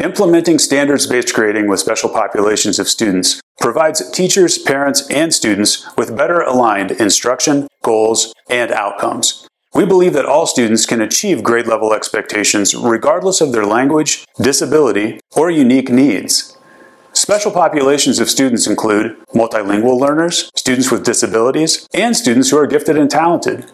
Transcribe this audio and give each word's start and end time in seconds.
Implementing 0.00 0.58
standards 0.58 1.06
based 1.06 1.32
grading 1.34 1.68
with 1.68 1.78
special 1.78 2.08
populations 2.08 2.78
of 2.78 2.88
students 2.88 3.40
provides 3.60 4.10
teachers, 4.10 4.58
parents, 4.58 5.08
and 5.08 5.32
students 5.32 5.86
with 5.96 6.16
better 6.16 6.40
aligned 6.40 6.90
instruction, 6.90 7.68
goals, 7.82 8.34
and 8.50 8.72
outcomes. 8.72 9.46
We 9.72 9.86
believe 9.86 10.12
that 10.14 10.26
all 10.26 10.46
students 10.46 10.86
can 10.86 11.00
achieve 11.00 11.42
grade 11.42 11.66
level 11.66 11.94
expectations 11.94 12.74
regardless 12.74 13.40
of 13.40 13.52
their 13.52 13.66
language, 13.66 14.24
disability, 14.40 15.20
or 15.36 15.50
unique 15.50 15.90
needs. 15.90 16.56
Special 17.12 17.52
populations 17.52 18.18
of 18.18 18.28
students 18.28 18.66
include 18.66 19.16
multilingual 19.34 19.98
learners, 19.98 20.50
students 20.56 20.90
with 20.90 21.04
disabilities, 21.04 21.88
and 21.94 22.16
students 22.16 22.50
who 22.50 22.58
are 22.58 22.66
gifted 22.66 22.96
and 22.96 23.10
talented. 23.10 23.70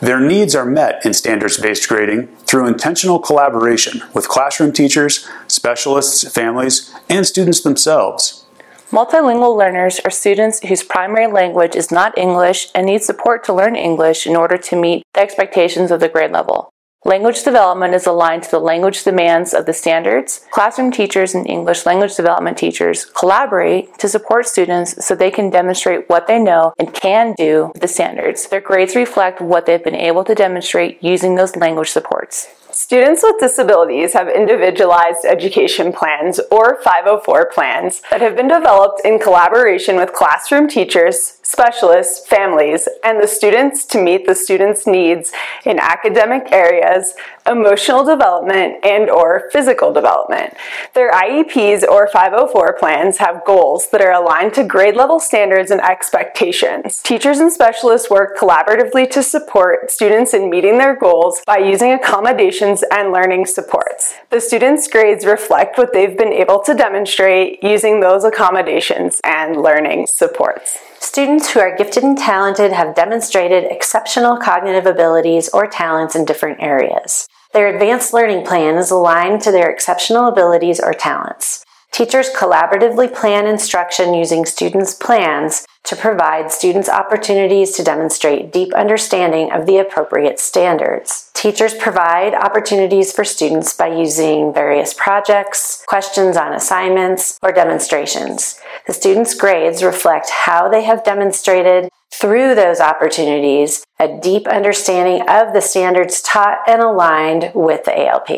Their 0.00 0.20
needs 0.20 0.54
are 0.54 0.64
met 0.64 1.04
in 1.04 1.12
standards 1.12 1.58
based 1.58 1.88
grading 1.88 2.28
through 2.46 2.66
intentional 2.66 3.18
collaboration 3.18 4.02
with 4.14 4.28
classroom 4.28 4.72
teachers, 4.72 5.28
specialists, 5.60 6.26
families, 6.32 6.94
and 7.10 7.26
students 7.26 7.60
themselves. 7.60 8.46
Multilingual 8.90 9.56
learners 9.56 10.00
are 10.06 10.10
students 10.10 10.58
whose 10.66 10.82
primary 10.82 11.28
language 11.28 11.76
is 11.76 11.92
not 11.92 12.16
English 12.16 12.68
and 12.74 12.86
need 12.86 13.02
support 13.02 13.44
to 13.44 13.52
learn 13.52 13.76
English 13.76 14.26
in 14.26 14.34
order 14.34 14.56
to 14.56 14.74
meet 14.74 15.04
the 15.14 15.20
expectations 15.20 15.90
of 15.90 16.00
the 16.00 16.08
grade 16.08 16.32
level. 16.32 16.72
Language 17.06 17.44
development 17.44 17.94
is 17.94 18.06
aligned 18.06 18.42
to 18.42 18.50
the 18.50 18.58
language 18.58 19.04
demands 19.04 19.54
of 19.54 19.64
the 19.64 19.72
standards. 19.72 20.44
Classroom 20.50 20.92
teachers 20.92 21.34
and 21.34 21.48
English 21.48 21.86
language 21.86 22.14
development 22.14 22.58
teachers 22.58 23.06
collaborate 23.06 23.98
to 23.98 24.06
support 24.06 24.46
students 24.46 25.02
so 25.02 25.14
they 25.14 25.30
can 25.30 25.48
demonstrate 25.48 26.10
what 26.10 26.26
they 26.26 26.38
know 26.38 26.74
and 26.78 26.92
can 26.92 27.32
do 27.38 27.70
with 27.72 27.80
the 27.80 27.88
standards. 27.88 28.46
Their 28.48 28.60
grades 28.60 28.94
reflect 28.94 29.40
what 29.40 29.64
they've 29.64 29.82
been 29.82 29.94
able 29.94 30.24
to 30.24 30.34
demonstrate 30.34 31.02
using 31.02 31.36
those 31.36 31.56
language 31.56 31.88
supports. 31.88 32.48
Students 32.70 33.22
with 33.22 33.40
disabilities 33.40 34.12
have 34.12 34.28
individualized 34.28 35.24
education 35.24 35.92
plans 35.92 36.38
or 36.52 36.80
504 36.82 37.50
plans 37.50 38.02
that 38.10 38.20
have 38.20 38.36
been 38.36 38.46
developed 38.46 39.00
in 39.06 39.18
collaboration 39.18 39.96
with 39.96 40.12
classroom 40.12 40.68
teachers, 40.68 41.39
specialists, 41.50 42.24
families, 42.26 42.88
and 43.02 43.20
the 43.20 43.26
students 43.26 43.84
to 43.84 44.00
meet 44.00 44.24
the 44.24 44.34
students' 44.36 44.86
needs 44.86 45.32
in 45.64 45.80
academic 45.80 46.52
areas, 46.52 47.14
emotional 47.44 48.04
development, 48.04 48.76
and 48.84 49.10
or 49.10 49.50
physical 49.52 49.92
development. 49.92 50.54
Their 50.94 51.10
IEPs 51.10 51.86
or 51.86 52.06
504 52.06 52.74
plans 52.78 53.18
have 53.18 53.44
goals 53.44 53.90
that 53.90 54.00
are 54.00 54.12
aligned 54.12 54.54
to 54.54 54.64
grade 54.64 54.94
level 54.94 55.18
standards 55.18 55.72
and 55.72 55.80
expectations. 55.80 57.02
Teachers 57.02 57.40
and 57.40 57.52
specialists 57.52 58.08
work 58.08 58.38
collaboratively 58.38 59.10
to 59.10 59.22
support 59.22 59.90
students 59.90 60.32
in 60.32 60.50
meeting 60.50 60.78
their 60.78 60.94
goals 60.94 61.40
by 61.46 61.58
using 61.58 61.92
accommodations 61.92 62.84
and 62.92 63.10
learning 63.10 63.46
supports. 63.46 64.14
The 64.30 64.40
students' 64.40 64.86
grades 64.86 65.26
reflect 65.26 65.78
what 65.78 65.92
they've 65.92 66.16
been 66.16 66.32
able 66.32 66.60
to 66.60 66.74
demonstrate 66.74 67.62
using 67.62 67.98
those 67.98 68.22
accommodations 68.22 69.20
and 69.24 69.60
learning 69.60 70.06
supports. 70.06 70.78
Students 71.02 71.50
who 71.50 71.60
are 71.60 71.74
gifted 71.74 72.04
and 72.04 72.16
talented 72.16 72.72
have 72.72 72.94
demonstrated 72.94 73.64
exceptional 73.64 74.36
cognitive 74.36 74.84
abilities 74.84 75.48
or 75.48 75.66
talents 75.66 76.14
in 76.14 76.26
different 76.26 76.60
areas. 76.60 77.26
Their 77.54 77.74
advanced 77.74 78.12
learning 78.12 78.44
plan 78.44 78.76
is 78.76 78.90
aligned 78.90 79.40
to 79.42 79.50
their 79.50 79.70
exceptional 79.70 80.28
abilities 80.28 80.78
or 80.78 80.92
talents. 80.92 81.64
Teachers 81.90 82.28
collaboratively 82.30 83.12
plan 83.14 83.46
instruction 83.46 84.12
using 84.12 84.44
students' 84.44 84.94
plans 84.94 85.66
to 85.84 85.96
provide 85.96 86.52
students 86.52 86.90
opportunities 86.90 87.72
to 87.72 87.82
demonstrate 87.82 88.52
deep 88.52 88.74
understanding 88.74 89.50
of 89.50 89.64
the 89.64 89.78
appropriate 89.78 90.38
standards. 90.38 91.29
Teachers 91.40 91.72
provide 91.72 92.34
opportunities 92.34 93.14
for 93.14 93.24
students 93.24 93.72
by 93.72 93.86
using 93.86 94.52
various 94.52 94.92
projects, 94.92 95.82
questions 95.86 96.36
on 96.36 96.52
assignments, 96.52 97.38
or 97.42 97.50
demonstrations. 97.50 98.60
The 98.86 98.92
students' 98.92 99.32
grades 99.32 99.82
reflect 99.82 100.28
how 100.28 100.68
they 100.68 100.82
have 100.82 101.02
demonstrated 101.02 101.88
through 102.12 102.56
those 102.56 102.78
opportunities 102.78 103.86
a 103.98 104.20
deep 104.20 104.46
understanding 104.48 105.26
of 105.30 105.54
the 105.54 105.62
standards 105.62 106.20
taught 106.20 106.58
and 106.68 106.82
aligned 106.82 107.52
with 107.54 107.84
the 107.84 107.98
ALP. 107.98 108.28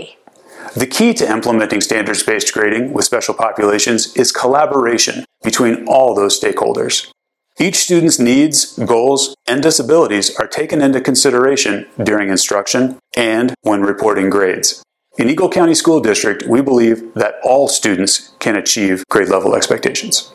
The 0.77 0.87
key 0.87 1.13
to 1.15 1.29
implementing 1.29 1.81
standards 1.81 2.23
based 2.23 2.55
grading 2.55 2.93
with 2.93 3.05
special 3.05 3.35
populations 3.35 4.17
is 4.17 4.31
collaboration 4.31 5.25
between 5.43 5.87
all 5.89 6.15
those 6.15 6.41
stakeholders. 6.41 7.11
Each 7.61 7.77
student's 7.77 8.19
needs, 8.19 8.79
goals, 8.79 9.35
and 9.47 9.63
disabilities 9.63 10.35
are 10.37 10.47
taken 10.47 10.81
into 10.81 11.01
consideration 11.01 11.87
during 12.03 12.31
instruction 12.31 12.99
and 13.17 13.55
when 13.61 13.83
reporting 13.83 14.31
grades. 14.31 14.83
In 15.19 15.29
Eagle 15.29 15.51
County 15.51 15.75
School 15.75 16.01
District, 16.01 16.45
we 16.45 16.63
believe 16.63 17.13
that 17.15 17.35
all 17.45 17.69
students 17.69 18.35
can 18.39 18.57
achieve 18.57 19.05
grade 19.11 19.29
level 19.29 19.55
expectations. 19.55 20.33